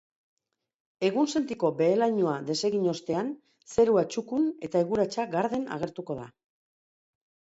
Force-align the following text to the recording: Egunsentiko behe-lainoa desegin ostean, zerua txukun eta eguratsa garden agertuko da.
Egunsentiko 1.07 1.69
behe-lainoa 1.81 2.31
desegin 2.47 2.87
ostean, 2.93 3.29
zerua 3.75 4.05
txukun 4.15 4.47
eta 4.69 4.81
eguratsa 4.87 5.27
garden 5.37 5.69
agertuko 5.77 6.17
da. 6.21 6.27